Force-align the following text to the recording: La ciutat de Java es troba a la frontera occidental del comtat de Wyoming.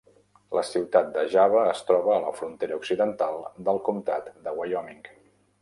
La 0.59 0.61
ciutat 0.69 1.11
de 1.17 1.25
Java 1.33 1.67
es 1.75 1.83
troba 1.91 2.11
a 2.15 2.23
la 2.25 2.33
frontera 2.39 2.79
occidental 2.81 3.39
del 3.69 3.81
comtat 3.91 4.35
de 4.49 4.59
Wyoming. 4.63 5.07